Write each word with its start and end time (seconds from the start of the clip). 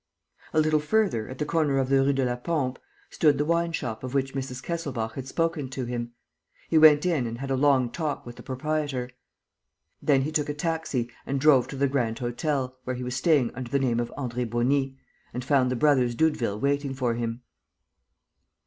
A 0.51 0.59
little 0.59 0.79
further, 0.79 1.29
at 1.29 1.37
the 1.37 1.45
corner 1.45 1.77
of 1.77 1.87
the 1.87 2.01
Rue 2.03 2.11
de 2.11 2.25
la 2.25 2.35
Pompe, 2.35 2.79
stood 3.11 3.37
the 3.37 3.45
wine 3.45 3.71
shop 3.71 4.03
of 4.03 4.15
which 4.15 4.33
Mrs. 4.33 4.59
Kesselbach 4.63 5.13
had 5.13 5.27
spoken 5.27 5.69
to 5.69 5.85
him. 5.85 6.13
He 6.69 6.79
went 6.79 7.05
in 7.05 7.27
and 7.27 7.37
had 7.37 7.51
a 7.51 7.55
long 7.55 7.91
talk 7.91 8.25
with 8.25 8.35
the 8.35 8.41
proprietor. 8.41 9.11
Then 10.01 10.23
he 10.23 10.31
took 10.31 10.49
a 10.49 10.55
taxi 10.55 11.11
and 11.23 11.39
drove 11.39 11.67
to 11.67 11.75
the 11.75 11.87
Grand 11.87 12.17
Hotel, 12.17 12.79
where 12.83 12.95
he 12.95 13.03
was 13.03 13.15
staying 13.15 13.53
under 13.53 13.69
the 13.69 13.77
name 13.77 13.99
of 13.99 14.11
André 14.17 14.49
Beauny, 14.49 14.97
and 15.35 15.45
found 15.45 15.69
the 15.69 15.75
brothers 15.75 16.15
Doudeville 16.15 16.59
waiting 16.59 16.95
for 16.95 17.13
him. 17.13 17.43